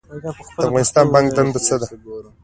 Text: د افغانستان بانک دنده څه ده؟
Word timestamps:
د 0.57 0.59
افغانستان 0.67 1.05
بانک 1.13 1.27
دنده 1.37 1.59
څه 1.67 1.75
ده؟ 1.79 1.87